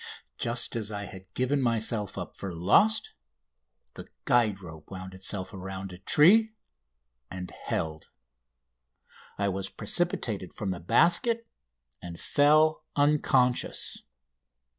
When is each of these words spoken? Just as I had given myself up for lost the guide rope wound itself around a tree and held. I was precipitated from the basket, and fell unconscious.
Just 0.39 0.75
as 0.75 0.89
I 0.89 1.03
had 1.05 1.31
given 1.35 1.61
myself 1.61 2.17
up 2.17 2.35
for 2.35 2.51
lost 2.55 3.13
the 3.93 4.07
guide 4.25 4.59
rope 4.59 4.89
wound 4.89 5.13
itself 5.13 5.53
around 5.53 5.93
a 5.93 5.99
tree 5.99 6.55
and 7.29 7.51
held. 7.51 8.07
I 9.37 9.47
was 9.47 9.69
precipitated 9.69 10.55
from 10.55 10.71
the 10.71 10.79
basket, 10.79 11.45
and 12.01 12.19
fell 12.19 12.83
unconscious. 12.95 14.01